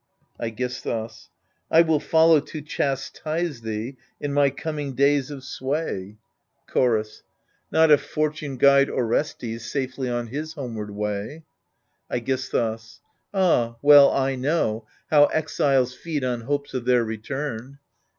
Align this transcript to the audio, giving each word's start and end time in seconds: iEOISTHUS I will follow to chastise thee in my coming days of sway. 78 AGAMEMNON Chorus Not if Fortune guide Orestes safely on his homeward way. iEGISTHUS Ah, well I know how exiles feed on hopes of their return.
iEOISTHUS 0.39 1.29
I 1.69 1.83
will 1.83 1.99
follow 1.99 2.39
to 2.39 2.61
chastise 2.63 3.61
thee 3.61 3.97
in 4.19 4.33
my 4.33 4.49
coming 4.49 4.93
days 4.95 5.29
of 5.29 5.43
sway. 5.43 5.77
78 5.77 6.07
AGAMEMNON 6.07 6.17
Chorus 6.73 7.23
Not 7.71 7.91
if 7.91 8.01
Fortune 8.01 8.57
guide 8.57 8.89
Orestes 8.89 9.71
safely 9.71 10.09
on 10.09 10.25
his 10.29 10.53
homeward 10.53 10.89
way. 10.89 11.43
iEGISTHUS 12.11 13.01
Ah, 13.31 13.75
well 13.83 14.09
I 14.09 14.33
know 14.33 14.87
how 15.11 15.25
exiles 15.27 15.93
feed 15.93 16.23
on 16.23 16.41
hopes 16.41 16.73
of 16.73 16.85
their 16.85 17.03
return. 17.03 17.77